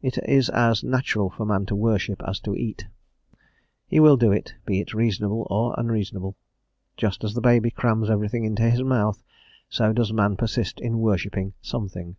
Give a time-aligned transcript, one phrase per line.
[0.00, 2.86] It is as natural for man to worship as to eat.
[3.88, 6.36] He will do it, be it reasonable or unreasonable.
[6.96, 9.24] Just as the baby crams everything into his mouth,
[9.68, 12.14] so does man persist in worshipping something.